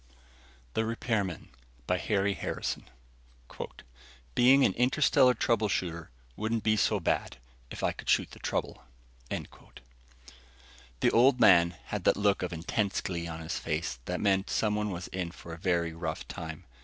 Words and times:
net 0.09 0.17
The 0.73 0.83
Repairman 0.85 1.49
By 1.85 1.99
HARRY 1.99 2.33
HARRISON 2.33 2.89
Illustrated 2.89 3.47
by 3.49 3.55
KRAMER 3.55 3.83
Being 4.33 4.65
an 4.65 4.73
interstellar 4.73 5.35
trouble 5.35 5.69
shooter 5.69 6.09
wouldn't 6.35 6.63
be 6.63 6.75
so 6.75 6.99
bad... 6.99 7.37
if 7.69 7.83
I 7.83 7.91
could 7.91 8.09
shoot 8.09 8.31
the 8.31 8.39
trouble! 8.39 8.81
The 9.29 11.11
Old 11.11 11.39
Man 11.39 11.75
had 11.85 12.05
that 12.05 12.17
look 12.17 12.41
of 12.41 12.51
intense 12.51 12.99
glee 13.01 13.27
on 13.27 13.41
his 13.41 13.59
face 13.59 13.99
that 14.05 14.19
meant 14.19 14.49
someone 14.49 14.89
was 14.89 15.07
in 15.09 15.29
for 15.29 15.53
a 15.53 15.59
very 15.59 15.93
rough 15.93 16.27
time. 16.27 16.65